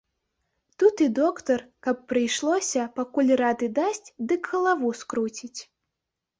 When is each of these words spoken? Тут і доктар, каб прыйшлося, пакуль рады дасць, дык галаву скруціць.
Тут 0.83 0.95
і 1.07 1.09
доктар, 1.19 1.59
каб 1.89 1.97
прыйшлося, 2.15 2.81
пакуль 2.97 3.31
рады 3.45 3.71
дасць, 3.79 4.13
дык 4.33 4.53
галаву 4.57 4.89
скруціць. 5.05 5.57